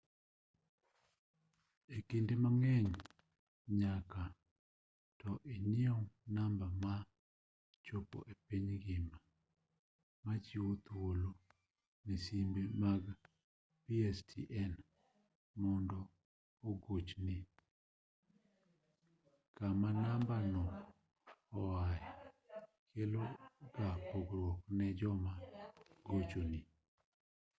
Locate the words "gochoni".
26.05-26.59